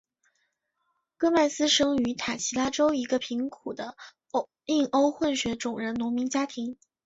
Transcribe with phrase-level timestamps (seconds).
[1.19, 3.95] 戈麦斯生于塔奇拉州一个贫苦的
[4.65, 6.75] 印欧混血种人农民家庭。